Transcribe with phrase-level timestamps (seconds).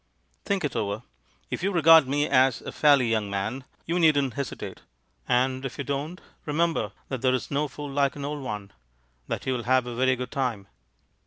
[0.45, 1.03] Think it over.
[1.51, 4.81] If you regard me as a fairly young man, you needn't hesitate;
[5.27, 8.73] and if you don't, remember that there's no fool like an old one—
[9.27, 10.65] that you'll have a very good time."